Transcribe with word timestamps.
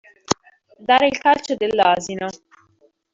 Dare 0.79 1.05
il 1.05 1.19
calcio 1.19 1.53
dell'asino. 1.55 2.27